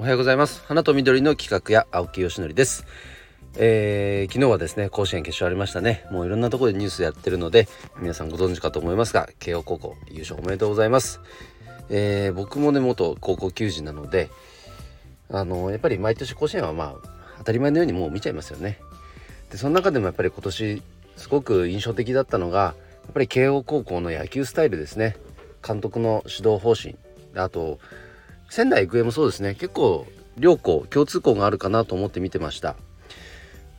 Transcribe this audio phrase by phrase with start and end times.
[0.00, 0.64] おはようございます。
[0.64, 2.86] 花と緑の企画や青木よしのりです。
[3.58, 6.06] えー、昨日はですね甲子園決勝ありましたね。
[6.10, 7.68] もういろんなところでニュースやってるので
[7.98, 11.20] 皆さんご存知かと思いますが慶応高校優勝おめでとうございます。
[11.90, 14.30] えー、僕もね元高校球児なので
[15.28, 18.78] あのやっぱり毎年甲子園はまあ当たり前のようにもう見ちゃいますよね。
[19.50, 20.82] でその中でもやっぱり今年
[21.16, 22.74] すごく印象的だったのがや
[23.10, 25.18] っぱり慶応高校の野球スタイルですね。
[25.62, 26.96] 監督の指導方針
[27.34, 27.80] あと
[28.50, 29.54] 仙台育英もそうですね。
[29.54, 32.74] 結構両校共通項があるかなと思って見てました。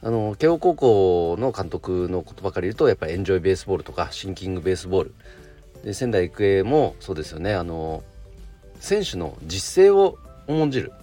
[0.02, 5.14] あの慶応高校の監督の言葉から言うとやっぱエンジョイベースボールとかシンキングベースボール
[5.84, 7.54] で仙台育英もそうですよね。
[7.54, 8.02] あの
[8.80, 10.94] 選手の実践を重んじる。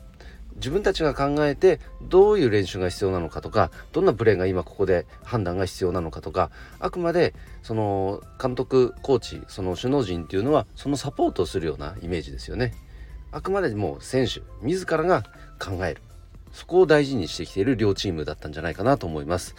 [0.56, 7.32] 自分たちが考えてどういう練習が必要なのかとかどんなプレーが今ここで判断が必要なのかとかあくまで
[7.62, 12.74] その監督コーチその首脳陣っていうのはそのサポートをするようなイメージですよね。
[13.30, 15.22] あくまでも選手自らが
[15.58, 16.02] 考える。
[16.52, 19.54] そこを大事にしてきている両チームだったんじゃないかなと思います。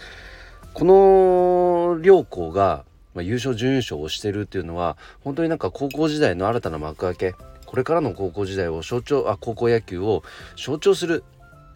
[0.73, 10.23] この両校が、優勝準優勝をしてるっていうのは本当になんか高校時代の新たな幕開けこれからの高校時代を象徴あ高校野球を
[10.55, 11.23] 象徴する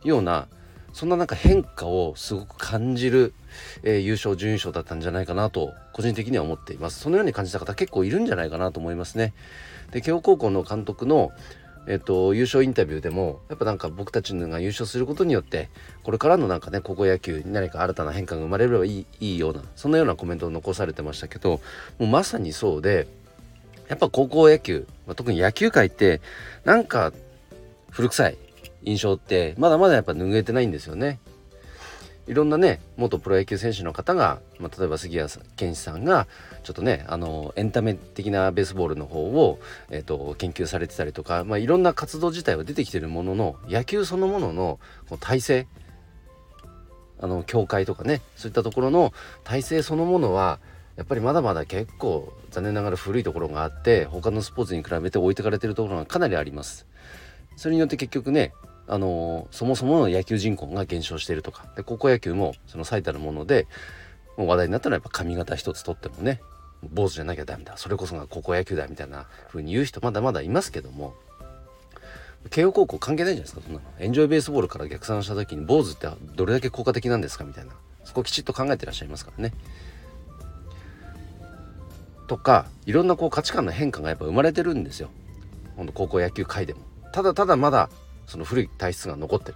[0.03, 0.47] ような
[0.93, 3.33] そんななんか変化をすごく感じる、
[3.81, 6.99] えー、優勝準優勝だったんじゃないかなと個人的には思っています。
[6.99, 9.33] そのように感じた方結構いるんじゃないかなと思いますね。
[9.91, 11.31] で慶応高校の監督の
[11.87, 15.69] えっと、優勝インタビューでもやっぱなんか僕たちが優勝することによって
[16.03, 21.59] これからのなんかね高校野球に何か新たな変化が生まれればいいいいようなそんなようなコメントを残されてましたけど
[21.99, 23.07] もうまさにそうで
[23.89, 26.21] やっぱ高校野球、まあ、特に野球界って
[26.63, 27.11] なんか
[27.91, 28.37] 古臭い
[28.83, 31.19] 印象ってまだまだやっぱ拭えてないんですよね。
[32.25, 36.27] いろんなね元プロ野球選手の方が、まあ、例えば杉谷健志さんが
[36.63, 44.79] ちょっとねあのエンタメ的なベースボールの方を、えーと、研究されてたりとか、まあ、いろんな活動自体は出てきてるものの野球そのものの
[45.09, 45.67] こう体制
[47.19, 49.13] あの協会とかねそういったところの
[49.43, 50.59] 体制そのものは
[50.95, 56.85] やっぱりまだまだ結構残念ながら古いところがあって他のスポーツに比べて置いてかれてるところがかなりあります。
[57.55, 58.53] それによって結局ね
[58.87, 61.71] あのそもそもの野球人口が減少しているとか。
[61.75, 63.67] で高校野球もその最たるもので
[64.37, 66.41] もう話題になったのはやっぱ髪型一つとってもね
[66.83, 67.77] 坊主じゃなきゃダメだ。
[67.77, 71.13] それこそが高校野球だみたいな風に言う人まだまだいますけども。
[72.49, 73.85] 慶応高校関係ないじゃないですかそんなの。
[73.99, 77.71] エンジョイベースボールから逆算した時に坊主ってどれだけ効果的なんですかみたいな。
[78.03, 79.53] そこきちっと考えてらっしゃいますからね。
[82.27, 85.09] とかいろんなこう価値観の変化がやっぱ生まれてるんですよ。
[85.77, 86.81] ほんと高校野球界でも。
[87.13, 87.89] ただただまだ
[88.27, 89.55] その古い体質が残ってる。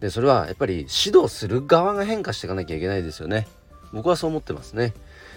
[0.00, 3.48] でそれはやっぱり指導する側が変化していかなきゃいけないですよね。
[3.92, 4.94] 僕はそう思ってますね。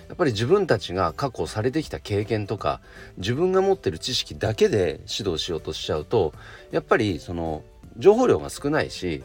[0.08, 2.82] やっぱり自分たちが確保されてきた経験とか
[3.18, 6.34] 自分が持ってる知識だけで指導しようとしちゃうと
[6.72, 7.64] やっぱりその
[7.98, 9.24] 情報量が少ないし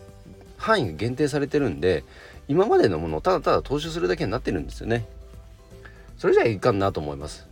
[0.57, 2.05] 範囲が限定されてるんで
[2.47, 5.07] 今までのものをただただ踏襲するだけになってるんですよね。
[6.19, 7.47] それじゃいかんなと思います。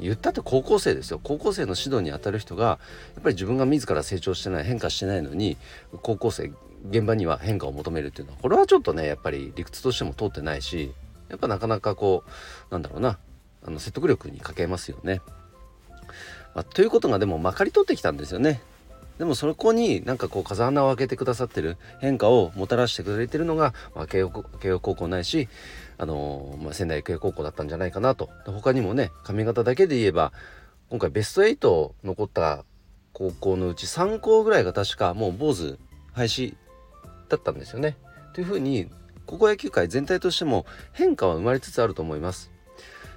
[0.00, 5.56] 言ったって高校生ですよ高校生の指導にあたる人がやっぱり自分が自ら成長してない変化してないのに
[6.02, 6.52] 高校生
[6.88, 10.92] 現場には変化を求めるっていうのはこれはちょっとねやっぱり理屈としても通ってないし
[11.28, 13.18] やっぱなかなかこうなんだろうな
[13.64, 15.20] あの説得力に欠けますよね。
[16.54, 18.60] まあ、ということがでもまかり通ってきたんですよね。
[19.20, 25.46] でもそこになんかこう風穴を開けてくださってる変化をもたらしてくれてるのが、まあ、慶応慶応高校ないし、
[25.98, 30.32] あのー、まあ、仙台育英高校だったんじゃないかなと他にもね髪型だけで言えば
[30.88, 32.64] 今回ベスト8残った
[33.12, 35.78] 高校のうち3校ぐらいが確かもう坊主
[36.14, 36.54] 廃止
[37.28, 37.98] だったんですよね。
[38.32, 38.88] というふうに
[39.26, 40.64] 高校野球界全体としても
[40.94, 42.49] 変化は生まれつつあると思います。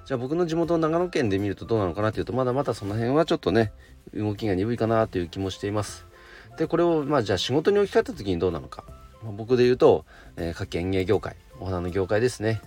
[0.06, 3.72] じゃあ僕の地元長野県で見るとどうなのかなというとまだまだその辺はちょっとね
[4.12, 6.06] 動きが鈍いかなという気もしています。
[6.58, 8.84] でこれをまあじゃあ仕事に置き換えた時にどうなのか、
[9.22, 10.04] まあ、僕で言うと、
[10.36, 12.60] えー、各園芸業界お花の業界ですね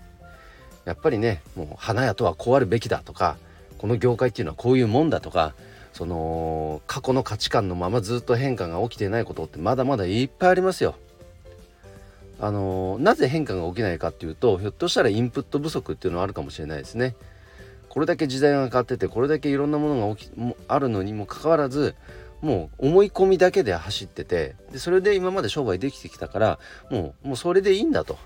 [0.85, 3.37] やっぱりねもう花屋とはこうあるべきだとか
[3.77, 5.53] この業界っていうのはこういうもんだとか
[5.93, 10.95] その過去の価値観のままずっと変化が起きていないことってまだまだいっぱいありますよ。
[12.39, 17.15] あのなぜ変化が起きないかっていうとひょっとしたらインプット不足っていうのはあるかもしれないですね。
[17.89, 21.95] これだけ時代が変わっててこれだけいろんなものが起きもあるのにもかかわらず
[22.41, 26.59] もう思い込みだけで走っててでそれで今まで商売できてきたから
[26.91, 28.17] もうもうそれでいいんだと。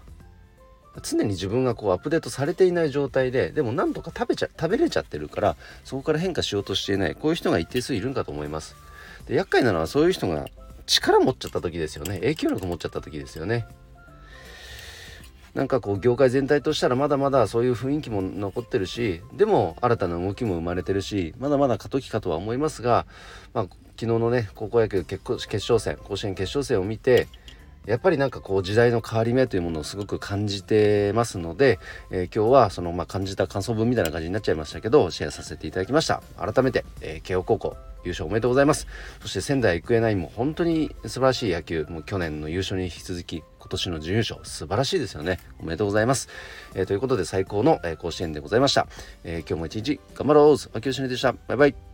[1.03, 5.55] 常に自分がこうアップデートされていない状態ででもなんとか食べちゃ食べれちゃってるから
[5.85, 8.75] そこから変化しようとしていないこういう人が一定数いるんかと思います。
[9.25, 10.47] で厄介なのはそういう人が
[10.85, 12.15] 力持っちゃった時ですよね。
[12.15, 13.67] 影響力持っちゃった時ですよね。
[15.53, 23.06] なんかこう業界全体としたらまだまだそういう雰囲気も残ってるしでも新たな動きも生まれてるしまだまだ過渡期かとは思いますが、
[23.53, 27.27] まあ、昨日のね高校野球決勝戦甲子園決勝戦を見て
[27.85, 31.79] やっぱりなんかこう時代の変わり目というものをすごく感じてますので、
[32.11, 36.21] えー、今日はそのまあ感じた感想文みたいな感じになっちゃいましたけどシェアさせていただきました。
[36.37, 38.87] 改めて、えー、慶応高校優勝おめでとうございます。
[39.21, 45.39] そして仙台育英ナインも本当に素晴らしい野球もう去年の優勝に引き続き今年の準優勝素晴らしいですよね。
[45.59, 46.29] おめでとうございます、
[46.75, 48.87] えー、ということで最高の、え、甲子園でございました、
[49.23, 50.55] えー、今日も一日頑張ろう。
[50.77, 51.33] 秋吉でした。
[51.47, 51.90] バイバイ。